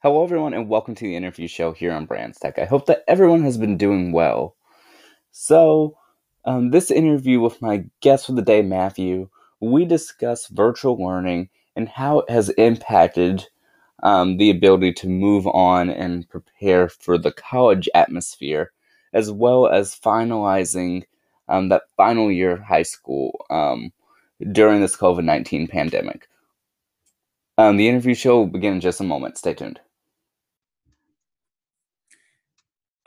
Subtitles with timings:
[0.00, 2.56] Hello, everyone, and welcome to the interview show here on Brands Tech.
[2.56, 4.54] I hope that everyone has been doing well.
[5.32, 5.98] So,
[6.44, 11.88] um, this interview with my guest for the day, Matthew, we discuss virtual learning and
[11.88, 13.48] how it has impacted
[14.04, 18.70] um, the ability to move on and prepare for the college atmosphere,
[19.12, 21.02] as well as finalizing
[21.48, 23.92] um, that final year of high school um,
[24.52, 26.28] during this COVID 19 pandemic.
[27.58, 29.36] Um, the interview show will begin in just a moment.
[29.36, 29.80] Stay tuned.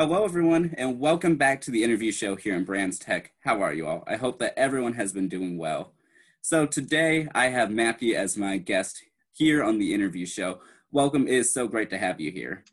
[0.03, 3.33] Hello, everyone, and welcome back to the interview show here in Brands Tech.
[3.41, 4.03] How are you all?
[4.07, 5.93] I hope that everyone has been doing well.
[6.41, 10.59] So, today I have Matthew as my guest here on the interview show.
[10.91, 11.27] Welcome.
[11.27, 12.63] It is so great to have you here.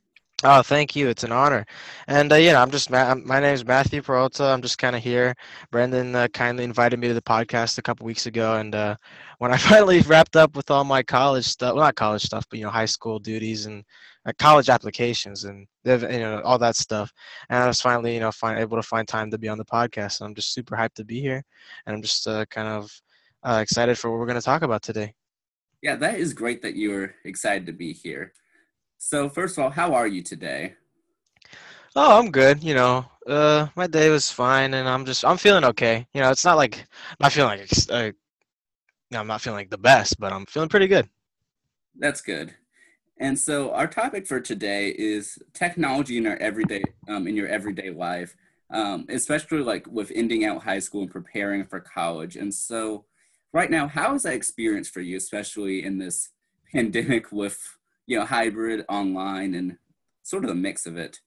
[0.44, 1.08] Oh, thank you.
[1.08, 1.66] It's an honor.
[2.06, 4.44] And, uh, you know, I'm just, Ma- my name is Matthew Peralta.
[4.44, 5.34] I'm just kind of here.
[5.72, 8.54] Brendan uh, kindly invited me to the podcast a couple weeks ago.
[8.54, 8.94] And uh,
[9.38, 12.60] when I finally wrapped up with all my college stuff, well, not college stuff, but,
[12.60, 13.82] you know, high school duties and
[14.26, 17.12] uh, college applications and, you know, all that stuff.
[17.48, 20.20] And I was finally, you know, able to find time to be on the podcast.
[20.20, 21.42] And I'm just super hyped to be here.
[21.84, 22.88] And I'm just uh, kind of
[23.42, 25.14] uh, excited for what we're going to talk about today.
[25.82, 28.34] Yeah, that is great that you're excited to be here.
[28.98, 30.74] So first of all, how are you today?
[31.94, 32.62] Oh, I'm good.
[32.62, 36.06] You know, uh, my day was fine, and I'm just I'm feeling okay.
[36.12, 38.10] You know, it's not like I'm not feeling like uh,
[39.16, 41.08] I'm not feeling like the best, but I'm feeling pretty good.
[41.96, 42.54] That's good.
[43.20, 47.90] And so our topic for today is technology in our everyday um, in your everyday
[47.90, 48.36] life,
[48.70, 52.34] um, especially like with ending out high school and preparing for college.
[52.36, 53.04] And so,
[53.52, 56.30] right now, how is that experience for you, especially in this
[56.72, 57.77] pandemic with
[58.08, 59.76] you know, hybrid, online, and
[60.22, 61.18] sort of a mix of it?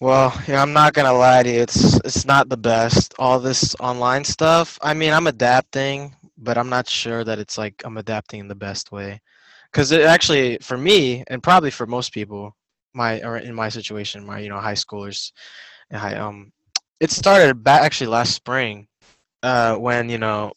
[0.00, 1.60] Well, yeah, I'm not gonna lie to you.
[1.60, 3.14] It's it's not the best.
[3.18, 4.78] All this online stuff.
[4.82, 8.54] I mean, I'm adapting, but I'm not sure that it's like I'm adapting in the
[8.54, 9.20] best way.
[9.72, 12.54] Because it actually, for me, and probably for most people,
[12.94, 15.32] my or in my situation, my you know high schoolers,
[15.92, 16.52] um,
[17.00, 18.88] it started back actually last spring,
[19.42, 20.52] uh, when you know,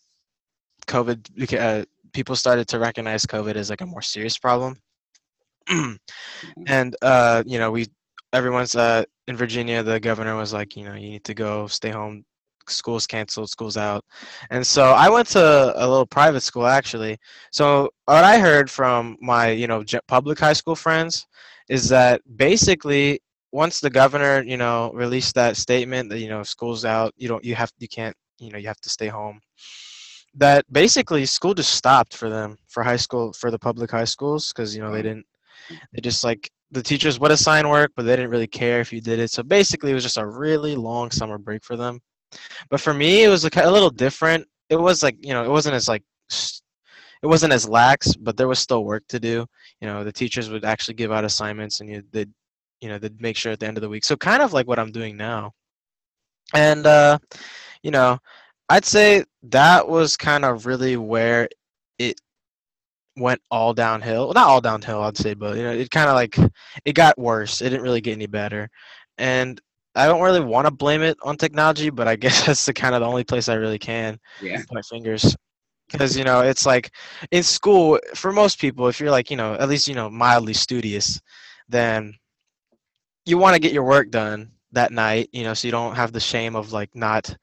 [0.87, 4.77] COVID uh, people started to recognize COVID as like a more serious problem.
[6.67, 7.87] and uh, you know, we
[8.33, 9.83] everyone's uh, in Virginia.
[9.83, 12.23] The governor was like, you know, you need to go, stay home.
[12.67, 14.05] School's canceled, school's out,
[14.51, 17.17] and so I went to a little private school actually.
[17.51, 21.25] So what I heard from my, you know, public high school friends
[21.69, 23.19] is that basically
[23.51, 27.43] once the governor, you know, released that statement that you know school's out, you don't,
[27.43, 29.41] you have, you can't, you know, you have to stay home
[30.35, 34.53] that basically school just stopped for them for high school for the public high schools
[34.53, 35.25] because you know they didn't
[35.93, 39.01] they just like the teachers would assign work but they didn't really care if you
[39.01, 39.29] did it.
[39.29, 41.99] So basically it was just a really long summer break for them.
[42.69, 44.47] But for me it was a, a little different.
[44.69, 48.47] It was like you know it wasn't as like it wasn't as lax but there
[48.47, 49.45] was still work to do.
[49.81, 52.31] You know the teachers would actually give out assignments and you they'd
[52.79, 54.05] you know they'd make sure at the end of the week.
[54.05, 55.51] So kind of like what i'm doing now.
[56.53, 57.19] And uh
[57.83, 58.17] you know
[58.71, 61.49] I'd say that was kind of really where
[61.99, 62.21] it
[63.17, 64.27] went all downhill.
[64.27, 66.37] Well, not all downhill, I'd say, but you know, it kind of like
[66.85, 67.61] it got worse.
[67.61, 68.69] It didn't really get any better,
[69.17, 69.59] and
[69.93, 72.95] I don't really want to blame it on technology, but I guess that's the kind
[72.95, 74.17] of the only place I really can.
[74.41, 74.61] Yeah.
[74.71, 75.35] My fingers.
[75.91, 76.91] Because you know, it's like
[77.31, 80.53] in school for most people, if you're like you know at least you know mildly
[80.53, 81.19] studious,
[81.67, 82.13] then
[83.25, 86.13] you want to get your work done that night, you know, so you don't have
[86.13, 87.35] the shame of like not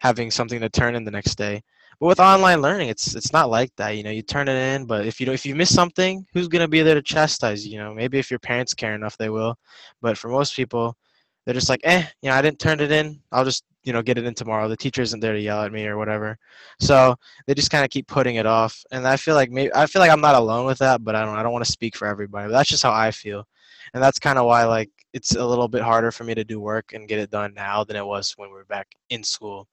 [0.00, 1.62] having something to turn in the next day.
[2.00, 3.90] But with online learning, it's it's not like that.
[3.90, 6.48] You know, you turn it in, but if you don't, if you miss something, who's
[6.48, 7.74] gonna be there to chastise you?
[7.74, 9.56] You know, maybe if your parents care enough, they will.
[10.00, 10.96] But for most people,
[11.44, 13.20] they're just like, eh, you know, I didn't turn it in.
[13.32, 14.68] I'll just you know get it in tomorrow.
[14.68, 16.38] The teacher isn't there to yell at me or whatever.
[16.80, 18.82] So they just kind of keep putting it off.
[18.92, 21.24] And I feel like maybe I feel like I'm not alone with that, but I
[21.24, 22.48] don't I don't want to speak for everybody.
[22.48, 23.46] But that's just how I feel,
[23.94, 26.60] and that's kind of why like it's a little bit harder for me to do
[26.60, 29.68] work and get it done now than it was when we were back in school.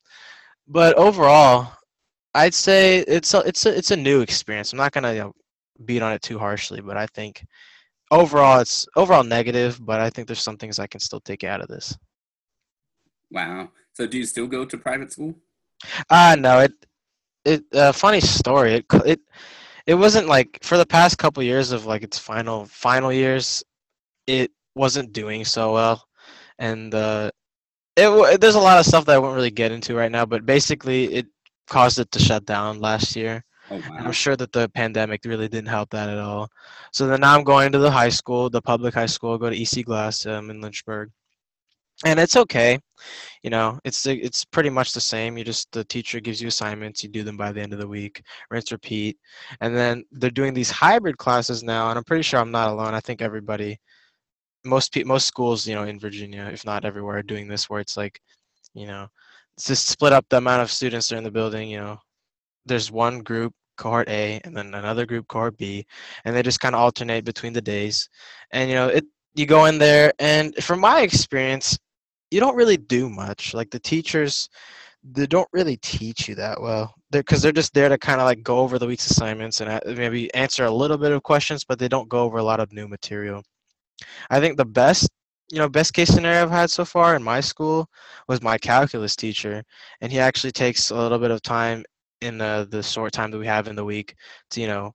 [0.67, 1.71] But overall,
[2.33, 4.71] I'd say it's a, it's a, it's a new experience.
[4.71, 5.33] I'm not gonna you know,
[5.85, 7.45] beat on it too harshly, but I think
[8.11, 9.79] overall it's overall negative.
[9.83, 11.97] But I think there's some things I can still take out of this.
[13.31, 13.71] Wow.
[13.93, 15.35] So do you still go to private school?
[16.09, 16.59] Uh no.
[16.59, 16.73] It
[17.45, 18.75] it uh, funny story.
[18.75, 19.21] It it
[19.85, 23.63] it wasn't like for the past couple years of like its final final years,
[24.27, 26.07] it wasn't doing so well,
[26.59, 27.31] and uh,
[27.97, 30.45] it, there's a lot of stuff that I won't really get into right now, but
[30.45, 31.27] basically it
[31.67, 33.43] caused it to shut down last year.
[33.69, 33.97] Oh, wow.
[33.99, 36.47] I'm sure that the pandemic really didn't help that at all.
[36.93, 39.49] So then now I'm going to the high school, the public high school, I go
[39.49, 41.11] to EC Glass um, in Lynchburg.
[42.05, 42.79] and it's okay
[43.43, 47.03] you know it's it's pretty much the same you just the teacher gives you assignments
[47.03, 48.21] you do them by the end of the week
[48.51, 49.17] rinse repeat
[49.61, 52.93] and then they're doing these hybrid classes now and i'm pretty sure i'm not alone
[52.93, 53.79] i think everybody
[54.67, 57.79] most pe- most schools you know in virginia if not everywhere are doing this where
[57.79, 58.21] it's like
[58.73, 59.07] you know
[59.59, 61.97] just split up the amount of students that are in the building you know
[62.65, 65.85] there's one group cohort a and then another group cohort b
[66.25, 68.09] and they just kind of alternate between the days
[68.51, 69.05] and you know it
[69.35, 71.77] you go in there and from my experience
[72.31, 73.53] you don't really do much.
[73.53, 74.49] Like the teachers,
[75.03, 76.93] they don't really teach you that well.
[77.11, 79.79] They're because they're just there to kind of like go over the week's assignments and
[79.97, 82.73] maybe answer a little bit of questions, but they don't go over a lot of
[82.73, 83.43] new material.
[84.29, 85.09] I think the best,
[85.51, 87.87] you know, best case scenario I've had so far in my school
[88.27, 89.63] was my calculus teacher,
[90.01, 91.83] and he actually takes a little bit of time
[92.21, 94.15] in the the short time that we have in the week
[94.49, 94.91] to you know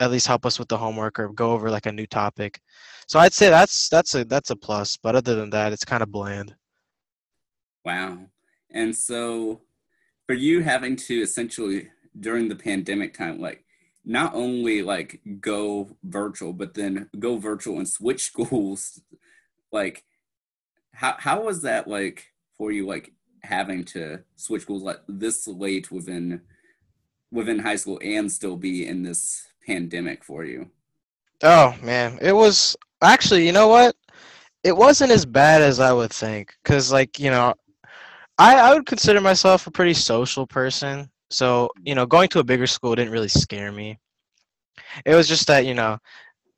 [0.00, 2.60] at least help us with the homework or go over like a new topic.
[3.06, 4.96] So I'd say that's that's a that's a plus.
[4.96, 6.54] But other than that, it's kind of bland.
[7.84, 8.18] Wow.
[8.70, 9.60] And so
[10.26, 13.64] for you having to essentially during the pandemic time, like
[14.04, 19.00] not only like go virtual, but then go virtual and switch schools,
[19.70, 20.04] like
[20.94, 23.12] how how was that like for you like
[23.42, 26.40] having to switch schools like this late within
[27.30, 30.70] within high school and still be in this pandemic for you?
[31.42, 33.96] Oh man, it was actually, you know what?
[34.62, 37.54] It wasn't as bad as I would think cuz like, you know,
[38.38, 41.10] I, I would consider myself a pretty social person.
[41.32, 43.98] So, you know, going to a bigger school didn't really scare me.
[45.04, 45.98] It was just that, you know,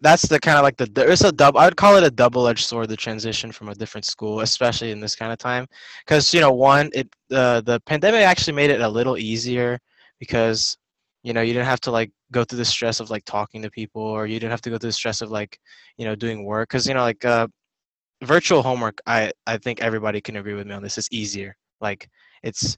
[0.01, 2.67] that's the kind of like the it's a double I would call it a double-edged
[2.67, 5.67] sword the transition from a different school, especially in this kind of time.
[6.07, 9.79] Cuz you know, one it uh, the pandemic actually made it a little easier
[10.19, 10.77] because
[11.23, 13.71] you know, you didn't have to like go through the stress of like talking to
[13.71, 15.59] people or you didn't have to go through the stress of like,
[15.97, 17.47] you know, doing work cuz you know, like uh
[18.25, 22.09] virtual homework I I think everybody can agree with me on this is easier like
[22.43, 22.77] it's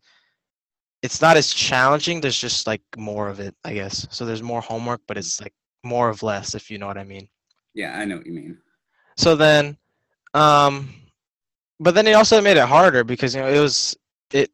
[1.06, 2.20] it's not as challenging.
[2.20, 4.08] There's just like more of it, I guess.
[4.10, 5.54] So there's more homework, but it's like
[5.84, 7.28] more of less, if you know what I mean.
[7.74, 8.58] Yeah, I know what you mean.
[9.16, 9.78] So then,
[10.34, 10.92] um,
[11.78, 13.96] but then it also made it harder because you know it was
[14.32, 14.50] it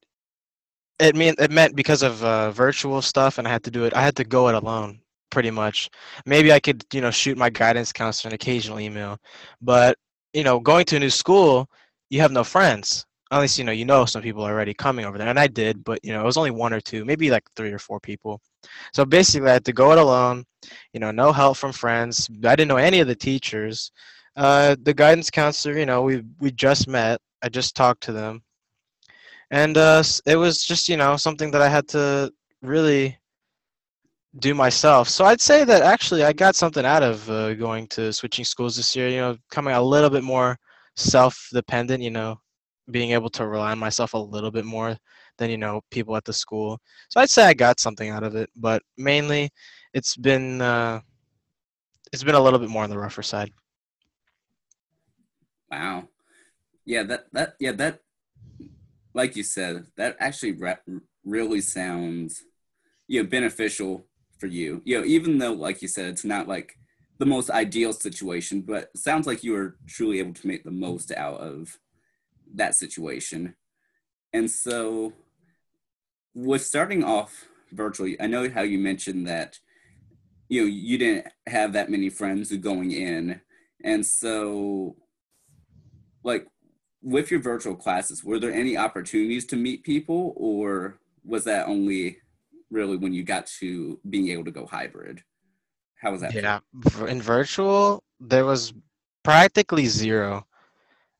[1.00, 3.94] it mean it meant because of uh, virtual stuff, and I had to do it.
[3.94, 5.00] I had to go it alone,
[5.30, 5.88] pretty much.
[6.26, 9.18] Maybe I could you know shoot my guidance counselor an occasional email,
[9.62, 9.96] but
[10.34, 11.66] you know going to a new school,
[12.10, 13.06] you have no friends
[13.40, 15.82] least you know you know some people are already coming over there and i did
[15.84, 18.40] but you know it was only one or two maybe like three or four people.
[18.92, 20.44] So basically i had to go it alone
[20.92, 22.28] you know no help from friends.
[22.44, 23.90] I didn't know any of the teachers.
[24.36, 27.20] Uh, the guidance counselor you know we we just met.
[27.42, 28.42] I just talked to them.
[29.50, 32.32] And uh, it was just you know something that i had to
[32.62, 33.18] really
[34.38, 35.08] do myself.
[35.08, 38.76] So i'd say that actually i got something out of uh, going to switching schools
[38.76, 40.56] this year you know coming a little bit more
[40.96, 42.38] self-dependent you know
[42.90, 44.96] being able to rely on myself a little bit more
[45.38, 46.80] than you know people at the school.
[47.08, 49.50] So I'd say I got something out of it, but mainly
[49.94, 51.00] it's been uh,
[52.12, 53.52] it's been a little bit more on the rougher side.
[55.70, 56.08] Wow.
[56.84, 58.00] Yeah, that that yeah that
[59.14, 60.76] like you said, that actually re-
[61.24, 62.42] really sounds
[63.08, 64.06] you know beneficial
[64.38, 64.82] for you.
[64.84, 66.76] You know, even though like you said, it's not like
[67.18, 71.12] the most ideal situation, but sounds like you were truly able to make the most
[71.12, 71.78] out of
[72.54, 73.54] that situation.
[74.32, 75.12] And so,
[76.34, 79.58] with starting off virtually, I know how you mentioned that
[80.48, 83.40] you know you didn't have that many friends going in,
[83.84, 84.96] and so
[86.24, 86.46] like
[87.02, 92.18] with your virtual classes, were there any opportunities to meet people, or was that only
[92.70, 95.22] really when you got to being able to go hybrid?
[96.00, 96.34] How was that?
[96.34, 96.60] Yeah,
[97.06, 98.72] in virtual, there was
[99.22, 100.46] practically zero.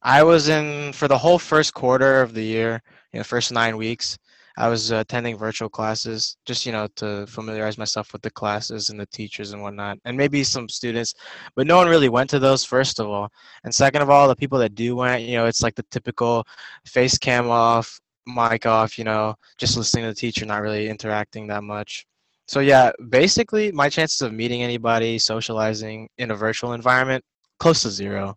[0.03, 2.83] I was in for the whole first quarter of the year,
[3.13, 4.19] you know, first nine weeks.
[4.57, 8.91] I was uh, attending virtual classes, just you know, to familiarize myself with the classes
[8.91, 11.15] and the teachers and whatnot, and maybe some students.
[11.55, 13.31] But no one really went to those, first of all,
[13.65, 16.45] and second of all, the people that do went, you know, it's like the typical
[16.85, 21.47] face cam off, mic off, you know, just listening to the teacher, not really interacting
[21.47, 22.05] that much.
[22.47, 27.25] So yeah, basically, my chances of meeting anybody, socializing in a virtual environment,
[27.59, 28.37] close to zero.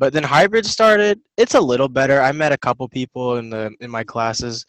[0.00, 1.20] But then hybrid started.
[1.36, 2.22] It's a little better.
[2.22, 4.64] I met a couple people in the in my classes,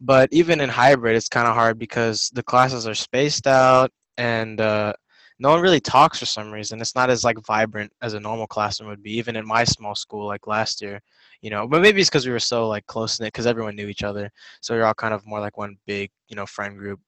[0.00, 4.60] but even in hybrid, it's kind of hard because the classes are spaced out and
[4.60, 4.92] uh,
[5.40, 6.80] no one really talks for some reason.
[6.80, 9.96] It's not as like vibrant as a normal classroom would be, even in my small
[9.96, 11.00] school like last year.
[11.42, 13.88] You know, but maybe it's because we were so like close knit because everyone knew
[13.88, 14.30] each other,
[14.60, 17.00] so we are all kind of more like one big you know friend group.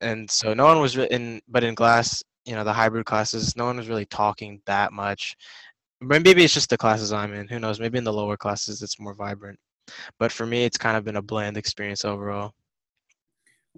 [0.00, 3.66] And so no one was in, but in class, you know, the hybrid classes, no
[3.66, 5.36] one was really talking that much
[6.02, 7.48] maybe it's just the classes I'm in.
[7.48, 7.80] Who knows?
[7.80, 9.58] Maybe in the lower classes it's more vibrant.
[10.18, 12.54] But for me, it's kind of been a bland experience overall.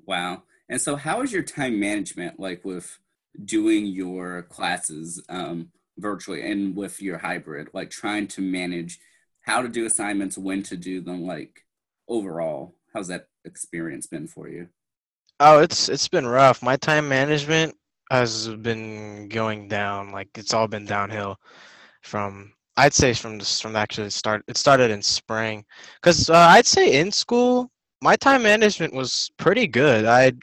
[0.07, 0.43] Wow.
[0.69, 2.99] And so, how is your time management like with
[3.45, 7.69] doing your classes um, virtually and with your hybrid?
[7.73, 8.99] Like trying to manage
[9.43, 11.65] how to do assignments, when to do them, like
[12.09, 14.69] overall, how's that experience been for you?
[15.41, 16.63] Oh, it's it's been rough.
[16.63, 17.77] My time management
[18.11, 20.13] has been going down.
[20.13, 21.39] Like it's all been downhill
[22.05, 24.45] from I'd say from from actually start.
[24.49, 25.65] It started in spring,
[26.01, 27.71] because uh, I'd say in school
[28.03, 30.05] my time management was pretty good.
[30.05, 30.39] I'd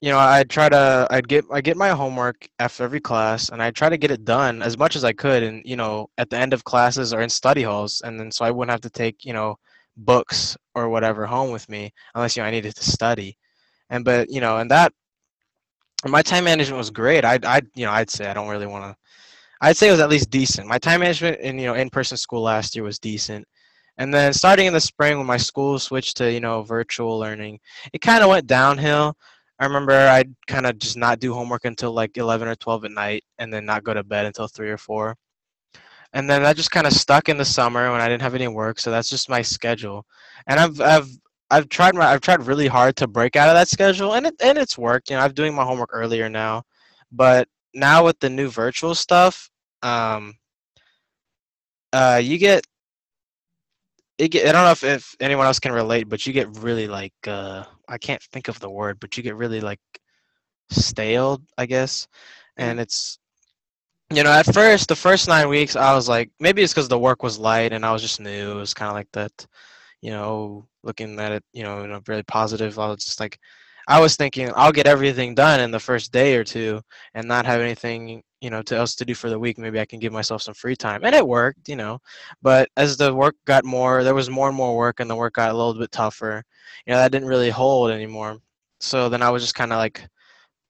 [0.00, 3.62] you know I'd try to I'd get I get my homework after every class, and
[3.62, 6.30] I'd try to get it done as much as I could, and you know at
[6.30, 8.90] the end of classes or in study halls, and then so I wouldn't have to
[8.90, 9.56] take you know
[9.96, 13.38] books or whatever home with me unless you know I needed to study,
[13.90, 14.92] and but you know and that
[16.06, 17.24] my time management was great.
[17.24, 18.96] I'd I'd you know I'd say I don't really want to
[19.60, 20.68] I'd say it was at least decent.
[20.68, 23.46] My time management in you know in-person school last year was decent,
[23.98, 27.60] and then starting in the spring when my school switched to you know virtual learning,
[27.92, 29.16] it kind of went downhill.
[29.58, 32.90] I remember I'd kind of just not do homework until like 11 or 12 at
[32.92, 35.16] night, and then not go to bed until three or four.
[36.12, 38.48] And then that just kind of stuck in the summer when I didn't have any
[38.48, 40.04] work, so that's just my schedule.
[40.46, 41.08] And I've I've
[41.50, 44.34] I've tried my I've tried really hard to break out of that schedule, and it
[44.42, 45.10] and it's worked.
[45.10, 46.64] You know, I'm doing my homework earlier now,
[47.12, 49.50] but now with the new virtual stuff,
[49.82, 50.34] um,
[51.92, 52.66] uh, you get
[54.18, 56.88] it get, I don't know if, if anyone else can relate, but you get really
[56.88, 59.80] like uh, I can't think of the word, but you get really like
[60.70, 62.08] staled, I guess.
[62.56, 63.18] And it's
[64.12, 66.98] you know, at first the first nine weeks I was like maybe it's because the
[66.98, 68.52] work was light and I was just new.
[68.52, 69.46] It was kinda like that,
[70.00, 72.78] you know, looking at it, you know, in a really positive.
[72.78, 73.38] I was just like
[73.86, 76.80] I was thinking I'll get everything done in the first day or two
[77.14, 79.58] and not have anything, you know, to else to do for the week.
[79.58, 81.04] Maybe I can give myself some free time.
[81.04, 81.98] And it worked, you know.
[82.42, 85.34] But as the work got more, there was more and more work and the work
[85.34, 86.42] got a little bit tougher.
[86.86, 88.38] You know, that didn't really hold anymore.
[88.80, 90.06] So then I was just kind of like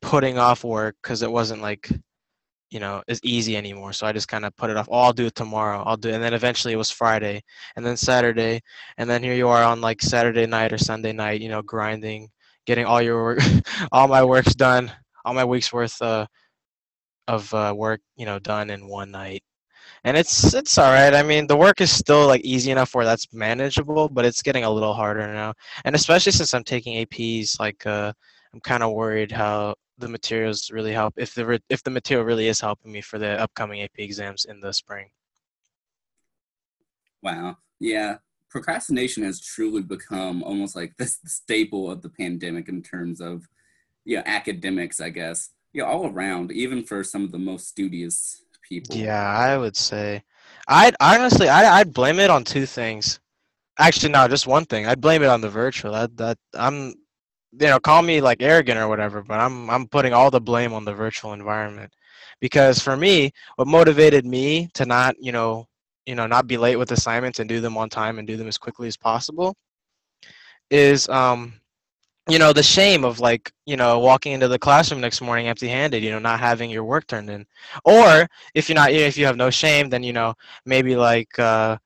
[0.02, 1.90] putting off work cuz it wasn't like
[2.70, 3.92] you know, as easy anymore.
[3.92, 4.88] So I just kind of put it off.
[4.90, 5.82] Oh, I'll do it tomorrow.
[5.86, 6.14] I'll do it.
[6.14, 7.42] And then eventually it was Friday
[7.76, 8.60] and then Saturday.
[8.98, 12.28] And then here you are on like Saturday night or Sunday night, you know, grinding
[12.66, 13.38] getting all your work,
[13.92, 14.92] all my works done,
[15.24, 16.26] all my week's worth uh,
[17.28, 19.42] of uh, work, you know, done in one night.
[20.04, 21.14] And it's it's all right.
[21.14, 24.64] I mean, the work is still like easy enough where that's manageable, but it's getting
[24.64, 25.54] a little harder now.
[25.84, 28.12] And especially since I'm taking APs, like uh,
[28.52, 32.48] I'm kind of worried how the materials really help if the if the material really
[32.48, 35.08] is helping me for the upcoming AP exams in the spring.
[37.22, 37.56] Wow.
[37.80, 38.18] Yeah
[38.56, 43.46] procrastination has truly become almost like this staple of the pandemic in terms of
[44.06, 48.96] yeah academics i guess yeah all around even for some of the most studious people.
[48.96, 50.24] Yeah i would say
[50.68, 53.20] i'd honestly I, i'd blame it on two things.
[53.78, 54.86] Actually no just one thing.
[54.86, 55.92] I'd blame it on the virtual.
[55.92, 56.94] That that i'm
[57.52, 60.72] you know call me like arrogant or whatever but i'm i'm putting all the blame
[60.72, 61.92] on the virtual environment.
[62.40, 65.68] Because for me what motivated me to not you know
[66.06, 68.48] you know not be late with assignments and do them on time and do them
[68.48, 69.54] as quickly as possible
[70.70, 71.52] is um
[72.28, 75.68] you know the shame of like you know walking into the classroom next morning empty
[75.68, 77.46] handed you know not having your work turned in
[77.84, 80.34] or if you're not if you have no shame then you know
[80.64, 81.76] maybe like uh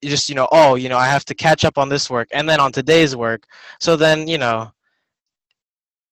[0.00, 2.28] you just you know oh you know i have to catch up on this work
[2.32, 3.44] and then on today's work
[3.80, 4.70] so then you know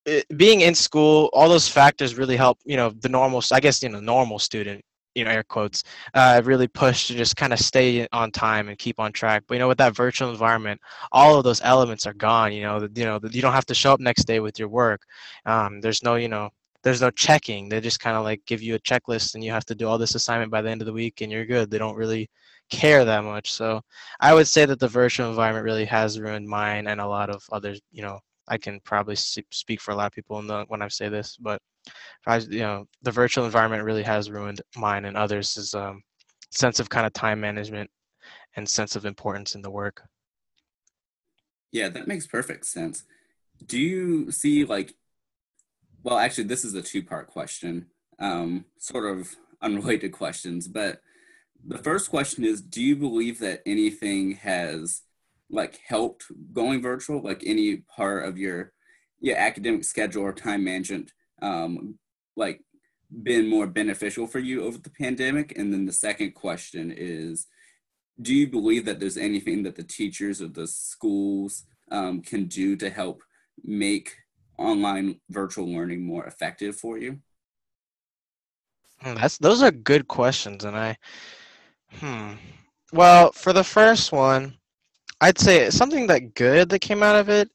[0.07, 3.83] it, being in school all those factors really help you know the normal i guess
[3.83, 7.59] you know normal student you know air quotes uh, really push to just kind of
[7.59, 9.45] stay on time and keep on track.
[9.47, 10.81] But you know with that virtual environment
[11.13, 13.93] all of those elements are gone you know you know you don't have to show
[13.93, 15.03] up next day with your work.
[15.47, 16.51] Um, there's no you know
[16.83, 17.69] there's no checking.
[17.69, 19.99] They just kind of like give you a checklist and you have to do all
[19.99, 21.71] this assignment by the end of the week and you're good.
[21.71, 22.29] They don't really
[22.71, 23.53] care that much.
[23.53, 23.83] So
[24.21, 27.43] i would say that the virtual environment really has ruined mine and a lot of
[27.53, 28.19] others you know
[28.49, 31.61] i can probably speak for a lot of people the, when i say this but
[32.27, 36.03] I, you know, the virtual environment really has ruined mine and others' is, um,
[36.51, 37.91] sense of kind of time management
[38.57, 40.03] and sense of importance in the work.
[41.73, 43.05] Yeah, that makes perfect sense.
[43.67, 44.95] Do you see like,
[46.03, 47.87] well, actually, this is a two-part question,
[48.19, 51.01] um, sort of unrelated questions, but
[51.67, 55.03] the first question is, do you believe that anything has
[55.51, 58.73] like helped going virtual, like any part of your
[59.21, 61.99] yeah academic schedule or time management um,
[62.37, 62.61] like
[63.23, 65.57] been more beneficial for you over the pandemic?
[65.57, 67.47] And then the second question is,
[68.21, 72.77] do you believe that there's anything that the teachers or the schools um, can do
[72.77, 73.23] to help
[73.63, 74.17] make
[74.59, 77.19] online virtual learning more effective for you?
[79.01, 80.97] Hmm, that's those are good questions, and I
[82.01, 82.33] Hmm.
[82.93, 84.55] Well, for the first one,
[85.25, 87.49] I'd say something that good that came out of it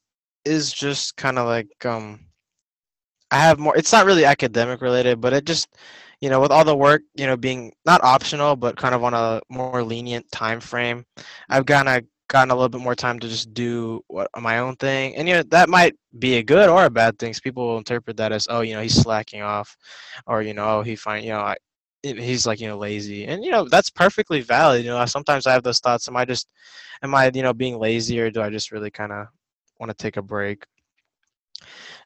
[0.44, 2.18] is just kind of like um
[3.30, 5.68] I have more it's not really academic related, but it just
[6.20, 9.14] you know, with all the work, you know, being not optional but kind of on
[9.14, 11.06] a more lenient time frame,
[11.48, 14.74] I've kind of gotten a little bit more time to just do what my own
[14.74, 15.14] thing.
[15.14, 17.32] And you know, that might be a good or a bad thing.
[17.40, 19.76] People will interpret that as, oh, you know, he's slacking off
[20.26, 21.56] or you know, oh, he find, you know, I,
[22.02, 23.26] he's like you know lazy.
[23.26, 26.24] And you know that's perfectly valid you know sometimes i have those thoughts am i
[26.24, 26.48] just
[27.02, 29.26] am i you know being lazy or do i just really kind of
[29.78, 30.64] want to take a break?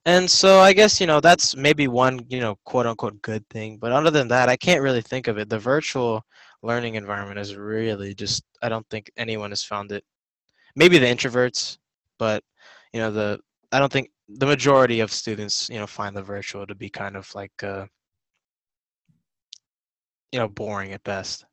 [0.07, 3.79] And so i guess you know that's maybe one you know quote unquote good thing
[3.79, 5.49] but other than that i can't really think of it.
[5.49, 6.25] The virtual
[6.63, 10.05] learning environment is really just i don't think anyone has found it.
[10.77, 11.79] Maybe the introverts
[12.19, 12.43] but
[12.93, 13.41] you know the
[13.73, 17.17] i don't think the majority of students you know find the virtual to be kind
[17.17, 17.87] of like uh
[20.35, 21.45] you know, boring at best.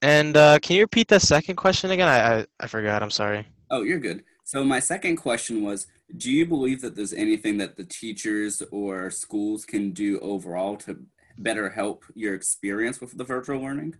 [0.00, 2.08] And uh, can you repeat that second question again?
[2.08, 3.02] I, I, I forgot.
[3.02, 3.46] I'm sorry.
[3.70, 4.24] Oh, you're good.
[4.44, 9.10] So my second question was, do you believe that there's anything that the teachers or
[9.10, 11.04] schools can do overall to
[11.36, 13.96] better help your experience with the virtual learning?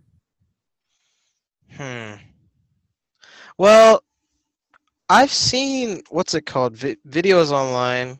[1.75, 2.13] Hmm.
[3.59, 4.03] Well,
[5.07, 6.75] I've seen what's it called?
[6.77, 8.19] Vi- videos online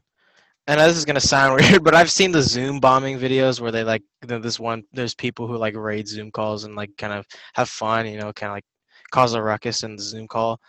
[0.68, 3.84] and this is gonna sound weird, but I've seen the Zoom bombing videos where they
[3.84, 4.84] like you know, this one.
[4.94, 8.34] There's people who like raid Zoom calls and like kind of have fun, you know,
[8.34, 8.66] kind of like
[9.12, 10.60] cause a ruckus in the Zoom call.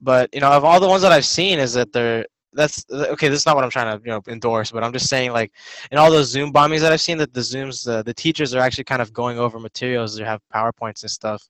[0.00, 3.28] But you know, of all the ones that I've seen, is that they're that's okay.
[3.28, 5.52] This is not what I'm trying to you know endorse, but I'm just saying like
[5.90, 8.60] in all those Zoom bombings that I've seen, that the Zooms, uh, the teachers are
[8.60, 10.16] actually kind of going over materials.
[10.16, 11.48] They have powerpoints and stuff,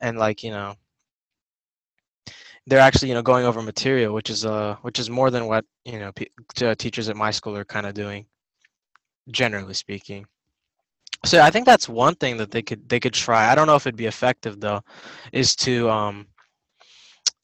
[0.00, 0.74] and like you know
[2.66, 5.64] they're actually you know going over material, which is uh which is more than what
[5.84, 6.30] you know p-
[6.76, 8.26] teachers at my school are kind of doing,
[9.30, 10.26] generally speaking.
[11.24, 13.50] So I think that's one thing that they could they could try.
[13.50, 14.82] I don't know if it'd be effective though,
[15.32, 16.26] is to um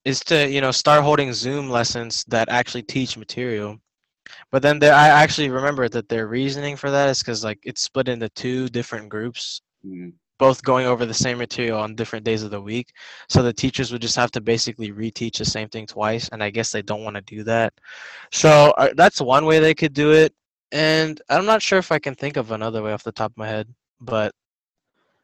[0.04, 3.78] is to you know start holding Zoom lessons that actually teach material.
[4.50, 7.82] But then there, I actually remember that their reasoning for that is because like it's
[7.82, 9.60] split into two different groups.
[9.86, 10.12] Mm
[10.42, 12.88] both going over the same material on different days of the week.
[13.28, 16.50] So the teachers would just have to basically reteach the same thing twice, and I
[16.50, 17.72] guess they don't want to do that.
[18.32, 20.34] So uh, that's one way they could do it,
[20.72, 23.36] and I'm not sure if I can think of another way off the top of
[23.36, 24.32] my head, but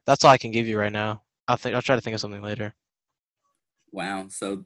[0.07, 1.22] that's all I can give you right now.
[1.48, 2.72] I'll think I'll try to think of something later.
[3.90, 4.26] Wow.
[4.28, 4.62] So,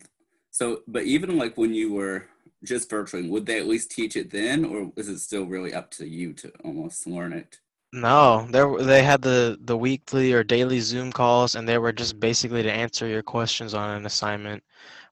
[0.50, 2.26] so but even like when you were
[2.62, 5.90] just virtually, would they at least teach it then, or is it still really up
[5.92, 7.60] to you to almost learn it?
[7.94, 12.18] No, there they had the the weekly or daily Zoom calls, and they were just
[12.20, 14.62] basically to answer your questions on an assignment,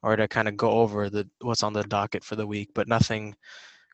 [0.02, 2.88] or to kind of go over the what's on the docket for the week, but
[2.88, 3.34] nothing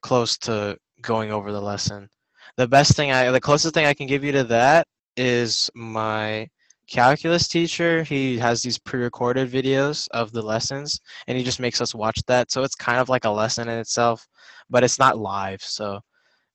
[0.03, 2.09] close to going over the lesson.
[2.57, 6.49] The best thing I, the closest thing I can give you to that is my
[6.89, 8.05] calculus teacher.
[8.05, 12.51] He has these pre-recorded videos of the lessons, and he just makes us watch that.
[12.53, 14.29] So it's kind of like a lesson in itself,
[14.71, 15.63] but it's not live.
[15.63, 16.01] So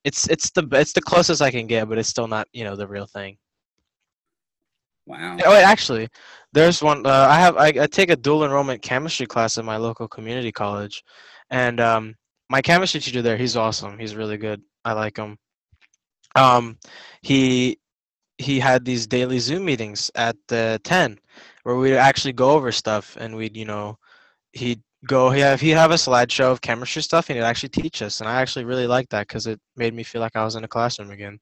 [0.03, 2.75] it's it's the it's the closest I can get, but it's still not you know
[2.75, 3.37] the real thing.
[5.05, 5.37] Wow.
[5.43, 6.07] Oh, wait, actually,
[6.53, 7.05] there's one.
[7.05, 10.51] Uh, I have I, I, take a dual enrollment chemistry class at my local community
[10.51, 11.03] college,
[11.49, 12.15] and um,
[12.49, 13.97] my chemistry teacher there, he's awesome.
[13.97, 14.61] He's really good.
[14.85, 15.37] I like him.
[16.35, 16.77] Um,
[17.21, 17.79] he
[18.37, 21.19] he had these daily Zoom meetings at the ten,
[21.63, 23.97] where we'd actually go over stuff, and we'd you know
[24.53, 28.01] he'd go yeah if you have a slideshow of chemistry stuff and it actually teach
[28.01, 28.19] us.
[28.19, 30.63] And i actually really like that because it made me feel like i was in
[30.63, 31.39] a classroom again.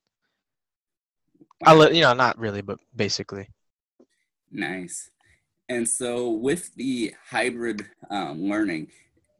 [1.65, 3.49] I let you know not really but basically.
[4.51, 5.11] Nice.
[5.67, 8.87] And so with the hybrid um, learning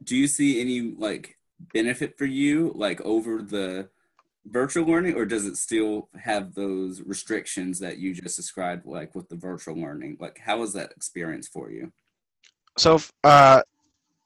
[0.04, 1.38] do you see any like
[1.74, 3.90] benefit for you like over the
[4.46, 9.28] virtual learning or does it still have those restrictions that you just described like with
[9.30, 10.18] the virtual learning?
[10.20, 11.92] Like how was that experience for you?
[12.78, 13.62] So uh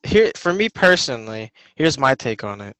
[0.03, 2.75] here for me personally, here's my take on it.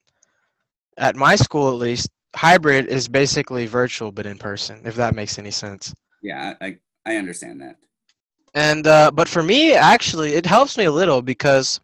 [0.96, 4.82] At my school, at least, hybrid is basically virtual but in person.
[4.84, 5.92] If that makes any sense.
[6.22, 7.76] Yeah, I I understand that.
[8.54, 11.80] And uh, but for me, actually, it helps me a little because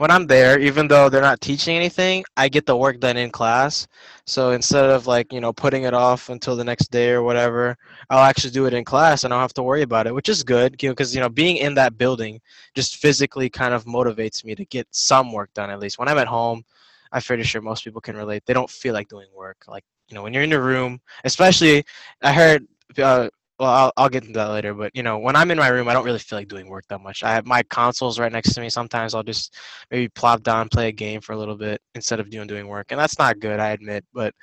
[0.00, 3.30] when I'm there, even though they're not teaching anything, I get the work done in
[3.30, 3.86] class.
[4.24, 7.76] So instead of like, you know, putting it off until the next day or whatever,
[8.08, 10.30] I'll actually do it in class and I don't have to worry about it, which
[10.30, 12.40] is good, because, you know, being in that building
[12.74, 15.98] just physically kind of motivates me to get some work done at least.
[15.98, 16.64] When I'm at home,
[17.12, 18.42] I'm pretty sure most people can relate.
[18.46, 19.64] They don't feel like doing work.
[19.68, 21.84] Like, you know, when you're in the room, especially,
[22.22, 23.28] I heard uh,
[23.60, 25.86] well I'll, I'll get into that later but you know when i'm in my room
[25.86, 28.54] i don't really feel like doing work that much i have my consoles right next
[28.54, 29.54] to me sometimes i'll just
[29.90, 32.86] maybe plop down play a game for a little bit instead of doing doing work
[32.90, 34.34] and that's not good i admit but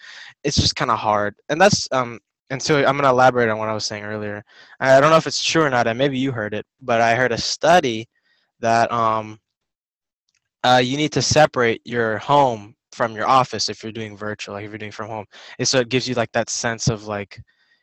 [0.44, 3.70] it's just kind of hard and that's um and so I'm gonna elaborate on what
[3.70, 4.44] I was saying earlier.
[4.80, 7.16] I don't know if it's true or not, and maybe you heard it, but I
[7.16, 8.08] heard a study
[8.60, 9.40] that um,
[10.64, 14.66] uh, you need to separate your home from your office if you're doing virtual, like
[14.66, 15.26] if you're doing from home.
[15.60, 17.40] And so it gives you like that sense of like,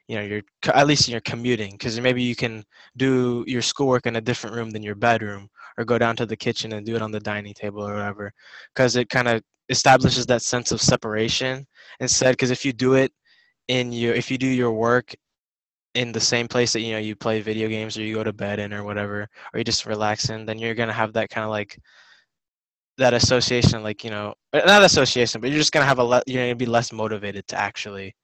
[0.08, 0.42] you know, you're
[0.74, 2.64] at least you're commuting because maybe you can
[2.96, 6.36] do your schoolwork in a different room than your bedroom, or go down to the
[6.36, 8.32] kitchen and do it on the dining table or whatever,
[8.74, 11.66] because it kind of establishes that sense of separation
[12.00, 12.32] instead.
[12.32, 13.12] Because if you do it
[13.68, 15.14] in your, if you do your work
[15.94, 18.32] in the same place that you know you play video games or you go to
[18.32, 21.44] bed in or whatever, or you just relax in, then you're gonna have that kind
[21.44, 21.78] of like
[22.98, 26.22] that association, like you know, uh, not association, but you're just gonna have a le-
[26.26, 28.14] you're gonna be less motivated to actually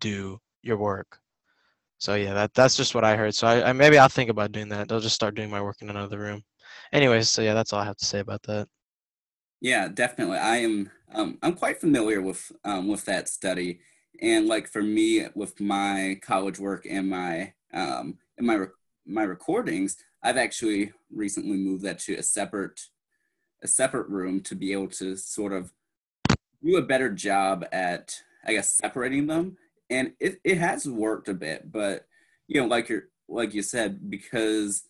[0.00, 1.18] do your work.
[1.98, 3.34] So yeah, that that's just what I heard.
[3.34, 4.92] So I, I maybe I'll think about doing that.
[4.92, 6.42] I'll just start doing my work in another room.
[6.92, 8.68] Anyways, so yeah, that's all I have to say about that.
[9.60, 10.38] Yeah, definitely.
[10.38, 10.90] I am.
[11.14, 13.80] Um, I'm quite familiar with um, with that study,
[14.20, 18.68] and like for me, with my college work and my um, and my re-
[19.06, 22.80] my recordings, I've actually recently moved that to a separate
[23.62, 25.72] a separate room to be able to sort of
[26.62, 29.56] do a better job at I guess separating them.
[29.90, 32.06] And it, it has worked a bit, but
[32.48, 34.84] you know, like you're like you said, because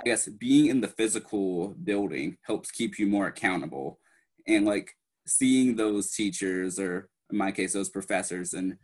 [0.00, 3.98] I guess being in the physical building helps keep you more accountable.
[4.46, 4.94] And like
[5.26, 8.76] seeing those teachers or in my case those professors and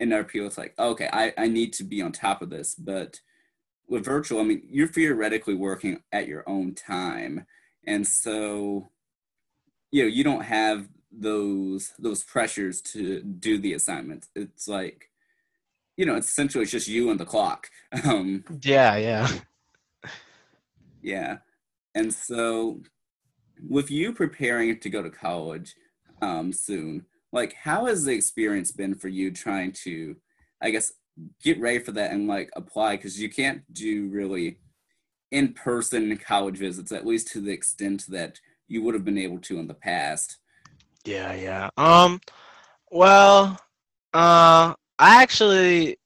[0.00, 2.74] and other people it's like, okay, I, I need to be on top of this.
[2.74, 3.20] But
[3.86, 7.46] with virtual, I mean, you're theoretically working at your own time
[7.86, 8.90] and so
[9.90, 10.88] you know you don't have
[11.18, 14.28] those those pressures to do the assignments.
[14.34, 15.10] It's like
[15.96, 17.68] you know it's essentially it's just you and the clock.
[18.04, 19.28] Um yeah yeah.
[21.02, 21.36] Yeah.
[21.94, 22.80] And so
[23.68, 25.74] with you preparing to go to college
[26.20, 30.16] um soon like how has the experience been for you trying to
[30.60, 30.92] i guess
[31.42, 32.96] get ready for that and like apply?
[32.96, 34.58] Because you can't do really
[35.30, 39.58] in-person college visits at least to the extent that you would have been able to
[39.58, 40.38] in the past
[41.04, 41.70] yeah yeah.
[41.76, 42.20] Um
[42.90, 43.58] well
[44.14, 45.96] uh i actually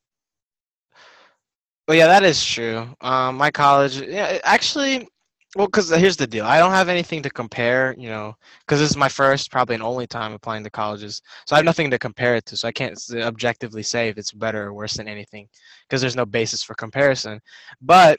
[1.86, 2.86] well yeah that is true.
[3.00, 5.08] Um my college yeah actually
[5.56, 6.44] well because here's the deal.
[6.44, 9.82] I don't have anything to compare you know because this is my first probably and
[9.82, 11.22] only time applying to colleges.
[11.46, 12.56] So i have nothing to compare it to.
[12.56, 15.48] So i can't objectively say if it's better or worse than anything
[15.88, 17.40] because there's no basis for comparison.
[17.80, 18.18] But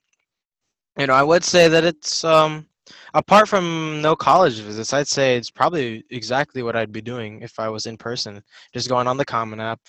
[0.97, 2.67] you know, I would say that it's um,
[3.13, 7.59] apart from no college visits, I'd say it's probably exactly what I'd be doing if
[7.59, 8.41] I was in person,
[8.73, 9.79] just going on the Common App,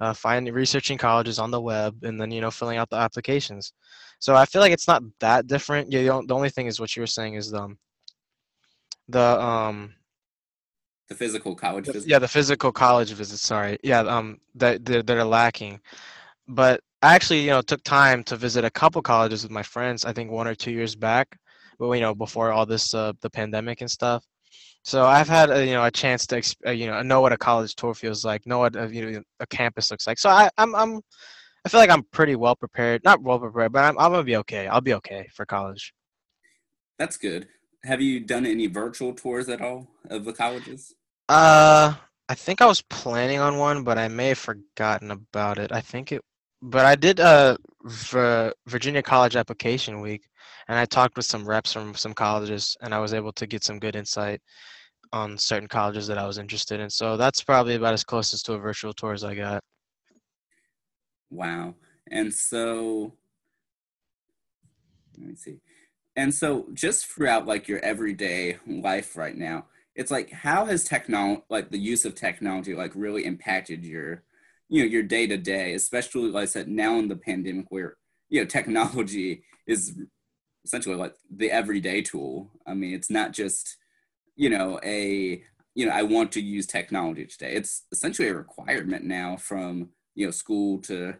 [0.00, 3.72] uh, finding researching colleges on the web, and then you know filling out the applications.
[4.18, 5.90] So I feel like it's not that different.
[5.92, 7.78] Yeah, the, the only thing is what you were saying is the um,
[9.08, 9.94] the um
[11.08, 12.06] the physical college visits.
[12.06, 13.42] Yeah, the physical college visits.
[13.42, 15.80] Sorry, yeah, um, that they're, they're lacking,
[16.46, 20.04] but I actually, you know, took time to visit a couple colleges with my friends.
[20.04, 21.38] I think one or two years back,
[21.80, 24.24] you know, before all this, uh, the pandemic and stuff.
[24.82, 27.36] So I've had, a, you know, a chance to, uh, you know, know what a
[27.36, 30.18] college tour feels like, know what, a, you know, a campus looks like.
[30.18, 31.00] So I, I'm, I'm,
[31.64, 33.04] I feel like I'm pretty well prepared.
[33.04, 34.66] Not well prepared, but I'm, I'm gonna be okay.
[34.66, 35.92] I'll be okay for college.
[36.98, 37.48] That's good.
[37.84, 40.94] Have you done any virtual tours at all of the colleges?
[41.28, 41.94] Uh,
[42.28, 45.72] I think I was planning on one, but I may have forgotten about it.
[45.72, 46.22] I think it
[46.62, 47.56] but I did a
[48.66, 50.28] Virginia College Application Week,
[50.70, 53.64] and I talked with some reps from some colleges, and I was able to get
[53.64, 54.40] some good insight
[55.12, 56.88] on certain colleges that I was interested in.
[56.88, 59.64] So that's probably about as close as to a virtual tour as I got.
[61.28, 61.74] Wow.
[62.08, 63.14] And so,
[65.18, 65.58] let me see.
[66.14, 71.42] And so, just throughout like your everyday life right now, it's like how has technology,
[71.50, 74.22] like the use of technology, like really impacted your
[74.68, 77.96] you know your day to day, especially like I said now in the pandemic where
[78.28, 79.98] you know technology is
[80.64, 82.50] essentially like the everyday tool.
[82.66, 83.76] I mean, it's not just
[84.36, 85.42] you know a
[85.74, 87.54] you know I want to use technology today.
[87.54, 91.14] It's essentially a requirement now from you know school to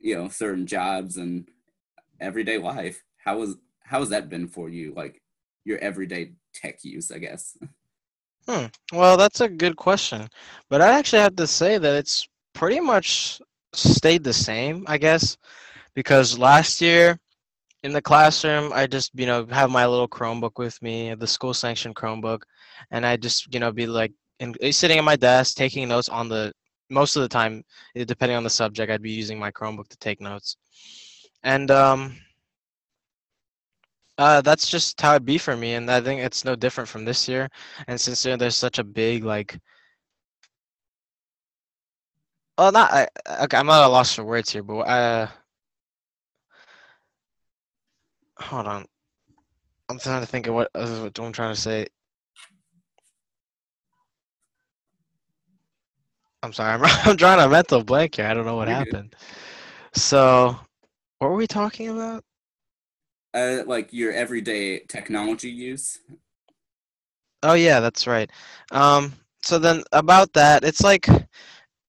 [0.00, 1.48] you know certain jobs and
[2.20, 3.02] everyday life.
[3.24, 4.92] How was how has that been for you?
[4.94, 5.20] Like
[5.64, 7.56] your everyday tech use, I guess.
[8.46, 8.66] Hmm.
[8.92, 10.28] Well, that's a good question,
[10.68, 13.40] but I actually have to say that it's pretty much
[13.72, 15.38] stayed the same, I guess,
[15.94, 17.18] because last year
[17.84, 21.52] in the classroom, I just, you know, have my little Chromebook with me, the school
[21.52, 22.40] sanctioned Chromebook,
[22.90, 26.28] and I just, you know, be like eh, sitting at my desk taking notes on
[26.30, 26.52] the
[26.88, 27.62] most of the time,
[27.94, 30.56] eh, depending on the subject, I'd be using my Chromebook to take notes.
[31.42, 32.16] And um,
[34.16, 37.04] uh, that's just how it be for me, and I think it's no different from
[37.04, 37.50] this year.
[37.86, 39.58] And since there's such a big like
[42.56, 42.92] well, not.
[42.92, 43.08] I,
[43.42, 45.28] okay, I'm not a loss for words here, but uh,
[48.38, 48.86] hold on.
[49.88, 51.86] I'm trying to think of what, uh, what I'm trying to say.
[56.42, 56.72] I'm sorry.
[56.74, 58.26] I'm, I'm drawing a mental blank here.
[58.26, 58.96] I don't know what You're good.
[58.96, 59.14] happened.
[59.94, 60.56] So,
[61.18, 62.24] what were we talking about?
[63.34, 65.98] Uh, like your everyday technology use.
[67.42, 68.30] Oh yeah, that's right.
[68.70, 71.08] Um, so then about that, it's like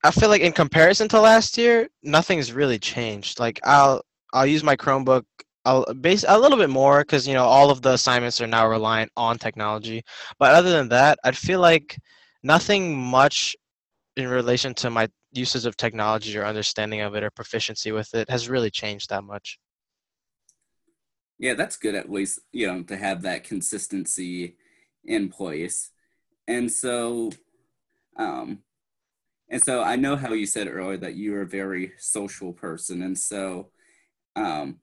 [0.04, 3.40] I feel like in comparison to last year, nothing's really changed.
[3.40, 4.02] Like I'll
[4.34, 5.24] I'll use my Chromebook
[5.66, 8.68] I'll base a little bit more because you know all of the assignments are now
[8.68, 10.04] reliant on technology.
[10.40, 11.98] But other than that, I'd feel like
[12.44, 13.56] nothing much
[14.16, 18.30] in relation to my uses of technology or understanding of it or proficiency with it
[18.30, 19.60] has really changed that much.
[21.38, 24.56] Yeah, that's good at least, you know, to have that consistency
[25.04, 25.92] in place.
[26.48, 27.32] And so,
[28.16, 28.60] um,
[29.50, 33.02] and so I know how you said earlier that you're a very social person.
[33.02, 33.72] And so,
[34.38, 34.80] um,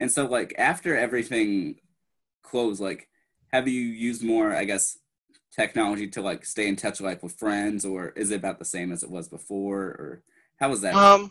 [0.00, 1.76] and so like after everything
[2.42, 3.08] closed, like
[3.52, 4.98] have you used more, I guess,
[5.54, 8.92] technology to like stay in touch like with friends or is it about the same
[8.92, 10.22] as it was before or
[10.56, 10.94] how was that?
[10.94, 11.30] Um,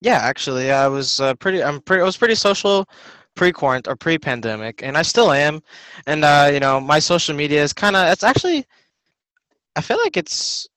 [0.00, 1.62] yeah, actually, I was uh, pretty.
[1.62, 2.02] I'm pretty.
[2.02, 2.86] I was pretty social
[3.36, 5.62] pre-quarant or pre-pandemic, and I still am.
[6.06, 8.12] And uh, you know, my social media is kind of.
[8.12, 8.66] It's actually.
[9.76, 10.68] I feel like it's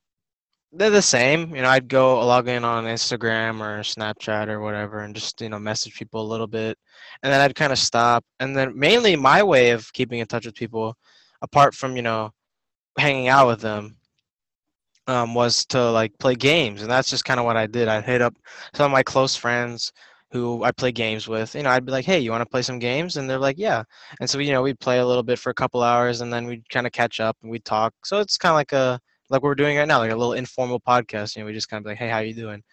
[0.78, 1.56] they're the same.
[1.56, 5.50] You know, I'd go log in on Instagram or Snapchat or whatever and just, you
[5.50, 6.78] know, message people a little bit.
[7.24, 8.24] And then I'd kind of stop.
[8.40, 10.96] And then mainly my way of keeping in touch with people,
[11.42, 12.32] apart from, you know,
[12.98, 13.98] hanging out with them,
[15.08, 16.82] um, was to like play games.
[16.82, 17.88] And that's just kind of what I did.
[17.88, 18.36] I'd hit up
[18.74, 19.92] some of my close friends
[20.32, 21.56] who I play games with.
[21.56, 23.18] You know, I'd be like, hey, you want to play some games?
[23.18, 23.84] And they're like, yeah.
[24.20, 26.46] And so, you know, we'd play a little bit for a couple hours and then
[26.46, 27.94] we'd kind of catch up and we'd talk.
[28.04, 30.80] So it's kind of like a, like we're doing right now, like a little informal
[30.80, 31.36] podcast.
[31.36, 32.64] You know, we just kind of like, hey, how you doing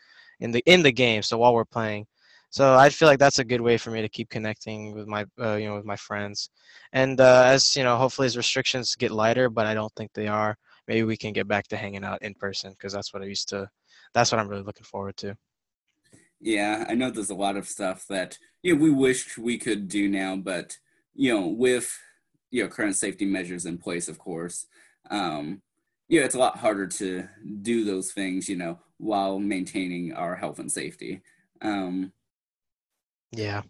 [0.41, 1.23] in the in the game?
[1.23, 2.07] So while we're playing,
[2.55, 5.25] so I feel like that's a good way for me to keep connecting with my
[5.41, 6.51] uh, you know with my friends.
[6.93, 10.29] And uh, as you know, hopefully as restrictions get lighter, but I don't think they
[10.29, 10.57] are.
[10.87, 13.49] Maybe we can get back to hanging out in person because that's what I used
[13.49, 13.69] to.
[14.13, 15.37] That's what I'm really looking forward to.
[16.41, 19.89] Yeah, I know there's a lot of stuff that you know we wish we could
[19.89, 20.79] do now, but
[21.13, 21.99] you know, with
[22.53, 24.67] you know current safety measures in place, of course,
[25.11, 25.61] um,
[26.09, 27.29] yeah, it's a lot harder to
[27.63, 31.23] do those things, you know, while maintaining our health and safety.
[31.63, 32.13] Um,
[33.33, 33.63] Yeah.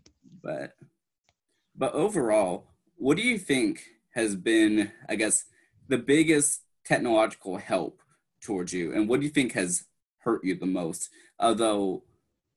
[0.42, 0.75] but
[1.77, 2.66] but overall,
[2.97, 3.83] what do you think
[4.14, 5.44] has been, I guess,
[5.88, 8.01] the biggest technological help
[8.40, 9.85] towards you, and what do you think has
[10.18, 11.11] hurt you the most?
[11.38, 12.05] Although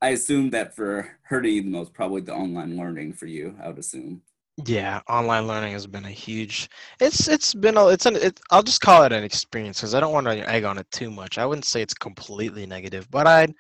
[0.02, 3.70] I assume that for hurting you the most, probably the online learning for you, I
[3.70, 4.22] would assume.
[4.66, 6.70] Yeah, online learning has been a huge.
[7.00, 10.00] It's it's been a it's an it, I'll just call it an experience because I
[10.00, 11.38] don't want to egg on it too much.
[11.38, 13.54] I wouldn't say it's completely negative, but I'd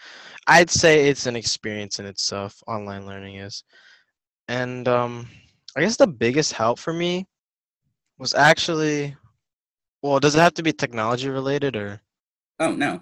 [0.48, 2.64] I'd say it's an experience in itself.
[2.68, 3.64] Online learning is,
[4.48, 5.28] and um,
[5.76, 7.28] I guess the biggest help for me
[8.20, 9.16] was actually
[10.02, 12.02] well, does it have to be technology related or?
[12.60, 13.02] Oh no.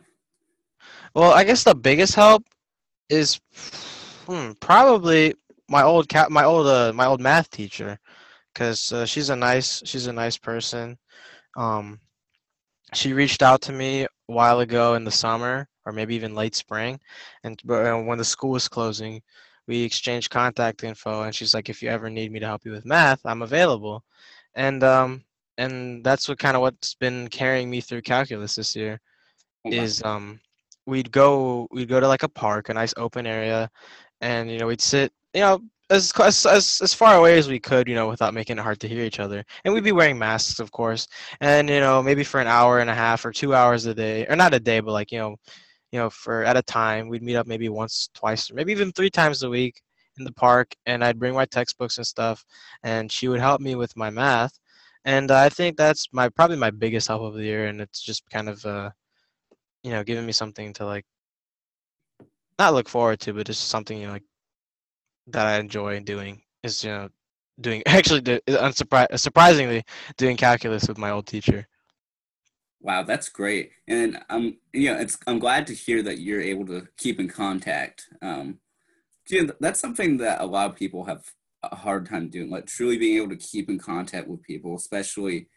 [1.14, 2.44] Well, I guess the biggest help
[3.10, 3.40] is
[4.28, 5.34] hmm, probably
[5.70, 8.00] my old cat my old uh, my old math teacher
[8.54, 10.98] because uh, she's a nice she's a nice person.
[11.58, 12.00] Um
[12.94, 16.56] she reached out to me a while ago in the summer or maybe even late
[16.56, 17.00] spring
[17.44, 19.22] and but, uh, when the school was closing
[19.68, 22.72] we exchanged contact info and she's like if you ever need me to help you
[22.72, 24.04] with math i'm available.
[24.56, 25.24] And um
[25.58, 29.00] and that's what kind of what's been carrying me through calculus this year
[29.66, 30.40] Oh, is um
[30.86, 33.70] we'd go we'd go to like a park, a nice open area,
[34.22, 37.60] and you know we'd sit you know as as as as far away as we
[37.60, 39.44] could, you know, without making it hard to hear each other.
[39.64, 41.08] And we'd be wearing masks, of course.
[41.42, 44.26] And you know, maybe for an hour and a half or two hours a day,
[44.28, 45.36] or not a day, but like you know,
[45.92, 48.92] you know, for at a time, we'd meet up maybe once, twice, or maybe even
[48.92, 49.82] three times a week
[50.18, 50.74] in the park.
[50.86, 52.46] And I'd bring my textbooks and stuff,
[52.84, 54.58] and she would help me with my math.
[55.06, 58.30] And I think that's my probably my biggest help of the year, and it's just
[58.30, 58.92] kind of uh,
[59.84, 61.06] you know, giving me something to like
[62.60, 64.24] not look forward to, but just something you know, like
[65.28, 67.10] that I enjoy doing is you know
[67.60, 69.84] doing actually unsurpri- surprisingly
[70.18, 71.68] doing calculus with my old teacher.
[72.82, 73.72] Wow, that's great.
[73.88, 77.28] And I'm, you know, it's I'm glad to hear that you're able to keep in
[77.28, 78.08] contact.
[78.22, 78.60] Um,
[79.28, 81.24] you know, that's something that a lot of people have
[81.64, 85.48] a hard time doing, like truly being able to keep in contact with people, especially,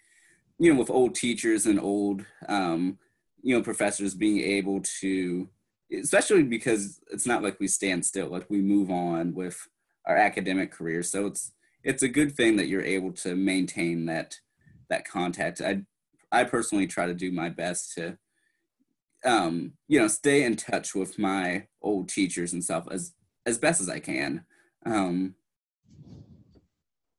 [0.59, 2.99] you know, with old teachers and old, um,
[3.43, 5.49] you know, professors being able to,
[5.93, 9.59] especially because it's not like we stand still, like we move on with
[10.07, 11.03] our academic career.
[11.03, 11.53] So it's
[11.85, 14.37] it's a good thing that you're able to maintain that
[14.91, 15.61] that contact.
[15.61, 15.83] I
[16.31, 18.19] I personally try to do my best to
[19.25, 23.15] um, you know, stay in touch with my old teachers and stuff as
[23.47, 24.45] as best as I can.
[24.85, 25.35] Um,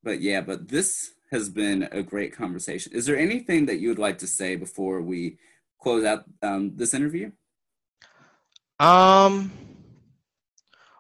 [0.04, 2.94] but yeah, but this has been a great conversation.
[2.94, 5.38] Is there anything that you would like to say before we
[5.82, 7.32] close out um, this interview?
[8.80, 9.52] Um.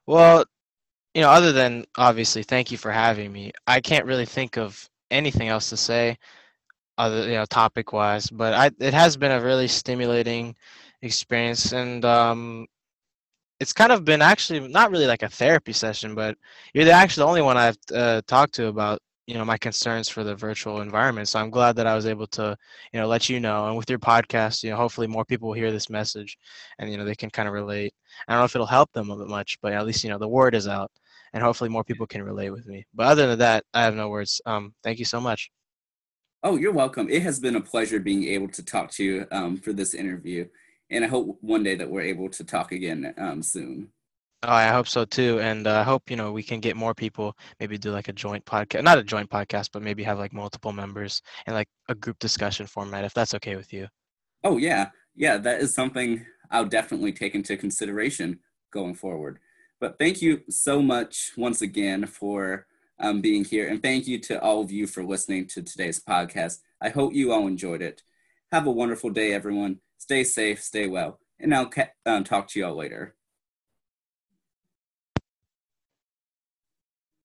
[0.05, 0.45] Well,
[1.13, 3.51] you know, other than obviously, thank you for having me.
[3.67, 6.17] I can't really think of anything else to say,
[6.97, 8.29] other you know, topic wise.
[8.29, 10.55] But I, it has been a really stimulating
[11.01, 12.67] experience, and um,
[13.59, 16.37] it's kind of been actually not really like a therapy session, but
[16.73, 20.09] you're the, actually the only one I've uh, talked to about you know my concerns
[20.09, 21.27] for the virtual environment.
[21.27, 22.57] So I'm glad that I was able to
[22.91, 25.55] you know let you know, and with your podcast, you know, hopefully more people will
[25.55, 26.35] hear this message,
[26.79, 27.93] and you know they can kind of relate.
[28.27, 30.17] I don't know if it'll help them a bit much, but at least you know
[30.17, 30.91] the word is out,
[31.33, 32.87] and hopefully more people can relate with me.
[32.95, 34.41] But other than that, I have no words.
[34.47, 35.51] Um, thank you so much.
[36.41, 37.07] Oh, you're welcome.
[37.09, 40.47] It has been a pleasure being able to talk to you um, for this interview
[40.91, 43.89] and I hope one day that we're able to talk again um, soon.
[44.41, 46.93] Oh, I hope so too, and uh, I hope you know we can get more
[46.93, 47.35] people.
[47.59, 50.71] Maybe do like a joint podcast, not a joint podcast, but maybe have like multiple
[50.71, 53.87] members and like a group discussion format, if that's okay with you.
[54.45, 58.39] Oh yeah, yeah, that is something I'll definitely take into consideration
[58.71, 59.39] going forward.
[59.81, 62.65] But thank you so much once again for
[62.97, 66.59] um, being here, and thank you to all of you for listening to today's podcast.
[66.79, 68.03] I hope you all enjoyed it.
[68.53, 69.81] Have a wonderful day, everyone.
[69.97, 73.15] Stay safe, stay well, and I'll ca- um, talk to you all later.